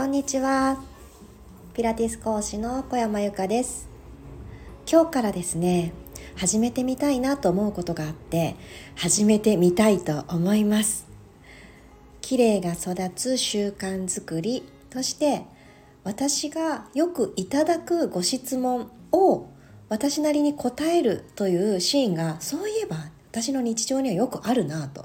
[0.00, 0.82] こんにちは。
[1.74, 3.90] ピラティス講師の小山由かです。
[4.90, 5.92] 今日からですね
[6.36, 8.56] 始めてみたいなと思うことがあって
[8.96, 11.06] 始めてみたいと思います。
[12.22, 15.44] 綺麗が育つ習慣づくりとして
[16.02, 19.50] 私がよくいただくご質問を
[19.90, 22.96] 私なりに答えるというシーンがそういえば
[23.30, 25.04] 私の日常にはよくあるなと。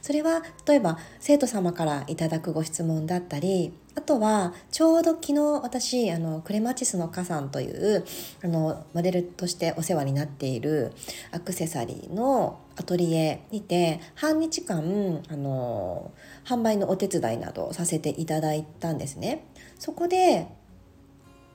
[0.00, 8.06] それは例えば生徒様からいただくご質問だったりあとはちょうど昨日私あのクレマチスのカさんという
[8.42, 10.92] あのモデルとしてお世話になっている
[11.32, 16.12] アクセサリーのアトリエにて半日間あの
[16.46, 19.44] 販売のお手伝いなどさせていただいたんですね。
[19.78, 20.48] そこで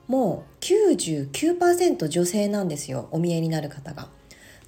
[0.06, 4.15] もう99%女性なんですよお見えになる方が。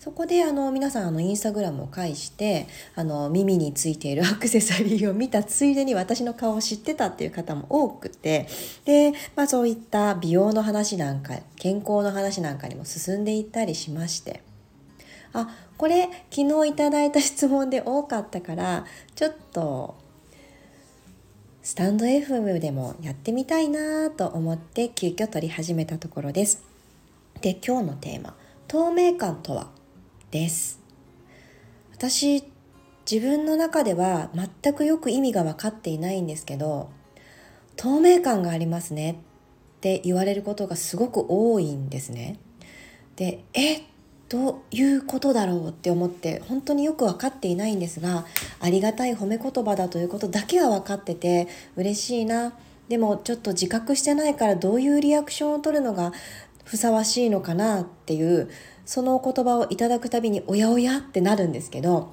[0.09, 8.49] そこであの皆さんあのインスタグラムを介してあの耳についている アクセサリーを見たついでに私の顔を知ってたっていう方も多くて
[8.87, 14.41] で、まあ、そういった美容の話なんか健康の話なんかにも進んでいったりしまして
[15.35, 19.95] あこれ昨日いただいた質問で多かったからちょっと
[21.63, 26.63] スタンド FM でもやってみたいなと思って急遽撮り始めたところです。
[27.43, 28.35] で今日のテーマ
[28.69, 29.69] 「透明感とは?」
[30.31, 30.81] です
[31.93, 32.45] 私
[33.11, 36.91] 自分の中では全くよく意味が分かっていないんですけど
[37.77, 42.39] 透明感がありますねって言われることがすごく多いんですね。
[43.17, 43.83] でえ
[44.29, 48.27] どういうことだろうって思って本当によく分かっていないんですが
[48.61, 52.53] ありがたい褒め言葉だということだけは分かってて嬉しいな
[52.89, 56.13] でもちょっと自覚してないからどういうリアクションを取るのが
[56.65, 58.51] ふさわしいのかなっていう
[58.89, 62.11] そのお言葉をいただくたびにおやおやってなるんですけど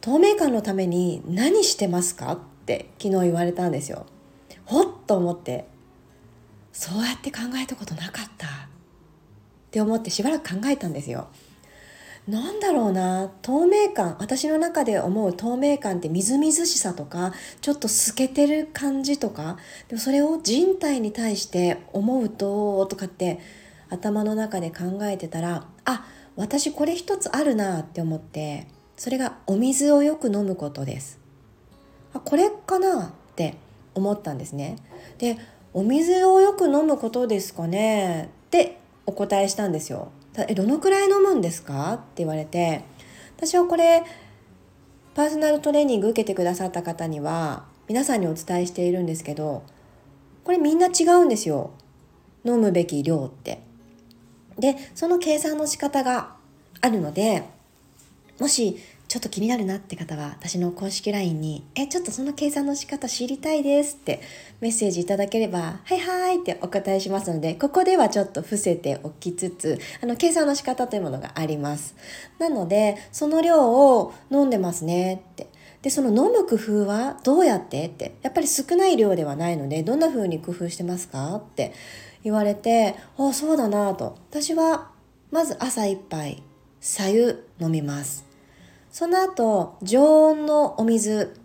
[0.00, 4.04] 透明感のために何してますかって昨日言われたんですよ。
[4.64, 5.68] ほっと思って
[6.72, 8.50] そうやって考えたことなかったっ
[9.70, 11.28] て思ってしばらく考えたんですよ。
[12.26, 23.38] なんだろうな透明感私の中で思う透明感ってみずみずしさとかちょっと透けてる感じとかでもそれを人体に対して思うととかって
[23.90, 26.04] 頭の中で考えてたらあ
[26.36, 31.18] 私これ一つあるなって思ってそれがお水をよく飲むことです。
[32.12, 33.54] あこれかなって
[33.94, 34.76] 思ったんですね。
[35.18, 35.38] で
[35.72, 40.10] お水をよく飲むことですかねってお答えしたんですよ。
[40.48, 42.84] えどのくらい飲むんですかって言われて
[43.36, 44.04] 私はこれ
[45.14, 49.64] パーソナルトレーニング受けてくださった方には皆さんにお伝えしているんですけど
[50.44, 51.70] これみんな違うんですよ。
[52.44, 53.67] 飲むべき量って。
[54.58, 56.34] でその計算の仕方が
[56.80, 57.44] あるので
[58.38, 58.76] もし
[59.08, 64.20] ちょっと気になるなって方は私の公式 LINE に「えちょっとその計算の仕方知りたいです」って
[64.60, 71.94] メッセージいただければ「はいはい」ってお答えしますのでここではちょっと伏せておきつつあの計算の仕方というものがあります。
[72.38, 75.46] なのでその量を飲んでますねって。
[75.82, 77.86] でその飲む工夫はどうやって？
[77.86, 78.16] って。
[78.22, 81.36] やっぱり少ない量ではないのでどんな風に工夫してますか？
[81.36, 81.72] って
[82.24, 84.18] 言われてああそうだなと。
[84.30, 84.90] 私は
[85.30, 86.42] まず朝一杯
[86.80, 88.26] 白湯飲みます。
[88.90, 91.36] その後常温のお水。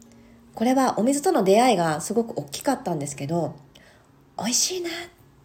[0.55, 3.55] これはお水との出会いがすごく大きかったんですけど
[4.37, 4.93] 美味しいなっ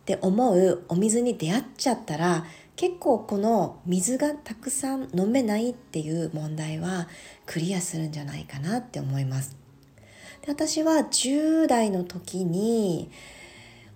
[0.05, 2.45] て思うお水に出会っちゃったら
[2.79, 7.09] 結構この水がたくさん飲めないっていう問題は
[7.45, 9.57] クリアするんじゃないかなって思います。
[10.43, 13.11] で私は10代の時に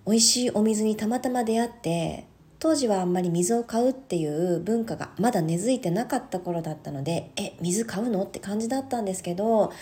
[0.05, 2.27] 美味しいお水にたまたま出会って
[2.63, 8.23] 当時はあんまり水を買うっていう文化がまだ根付いてなかった頃だったのでえ水買うの？
[8.23, 9.73] って感じだったんですけど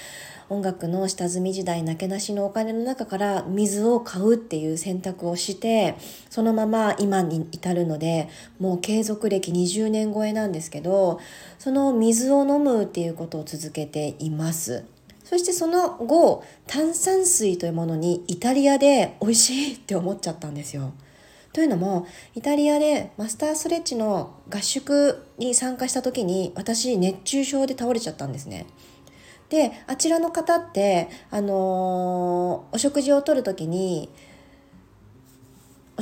[0.50, 5.96] 音楽の下積み時代なけなしのお金の中から水を買うっていう選択をして
[6.32, 11.20] そのまま今に至るのでもう継続歴20年超えなんですけど
[11.60, 14.86] その水を飲むっていうことを続けています。
[15.24, 20.94] そしてその後炭酸水というものにイタリアで美味しいって思っちゃったんですよ。
[21.54, 28.68] というのもイタリアでマスターストレッチの合宿に参加した時に私熱中症で倒れちゃったんですね。
[29.50, 34.10] であちらの方ってあのー、お食事をとる時に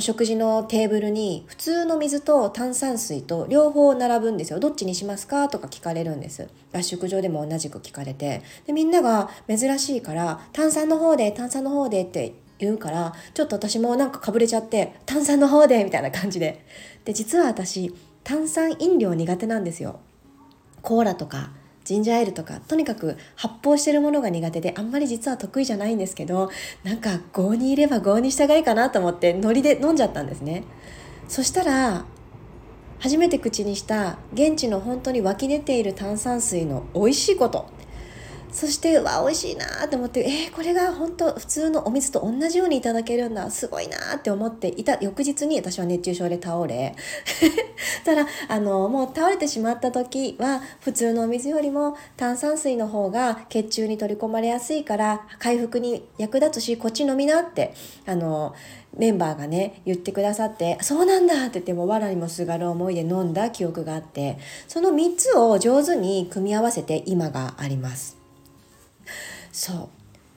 [0.00, 4.58] 食事のテーブルに普通の水と炭酸水と両方並ぶんですよ。
[4.58, 6.48] どっちにしますかとか聞かれるんです。
[6.72, 8.42] 合宿場でも同じく聞かれて。
[8.66, 16.64] でみんなが珍しいから炭酸の方で炭酸の方でって言うからちょっと私もなんかかぶれちゃって炭酸の方でみたいな感じで。
[17.04, 20.00] で実は私炭酸飲料苦手なんですよ。
[20.82, 21.50] コーラとか
[21.84, 26.50] ジンジャーエールとかとにかく発泡してるものが苦手であんまり実は得意じゃないんですけど
[26.84, 30.64] なんか郷にいれば郷に従いかなと思ってノリで飲んじゃったんですね。
[31.28, 32.04] そしたら
[32.98, 37.66] 初めて口にした現地の本当に湧き出ている炭酸水の美味しいこと
[38.52, 46.94] そしてわ美味しいなと思ってえー、これが本当普通のお水と同じようにいただけるんだすごいなって思っていた翌日に私は熱中症で倒れ
[48.04, 57.74] ただあのもう倒れてしまった時は普通のお水よりも炭酸水の方が血中に取り込まれやすいから回復に役立つしこっち飲みなって
[58.06, 58.54] あの
[58.96, 64.38] メンバーがね言ってくださって「そうなんだ!」って言っても藁にもすがる思いで飲んだ記憶があって
[64.68, 68.19] その3つを上手に組み合わせて今があります。
[69.52, 69.88] そう。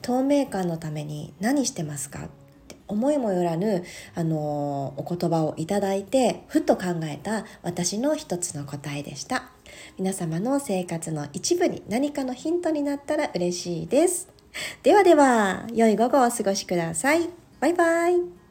[0.02, 2.28] 透明感のために何してますかっ
[2.68, 3.84] て思いもよらぬ、
[4.14, 9.50] あのお言葉をいただいてふっと考えた私の一つの答えでした。
[9.98, 14.28] 皆様の生活の一部に何かのヒントになったら嬉しいです。
[14.82, 17.28] ではでは良い午後をお過ごしください。
[17.60, 18.43] バイバイ。